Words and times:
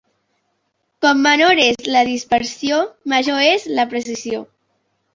Com 1.07 1.21
menor 1.25 1.61
és 1.67 1.91
la 1.97 2.03
dispersió 2.09 2.83
major 3.17 3.47
és 3.55 3.71
la 3.79 3.91
precisió. 3.97 4.47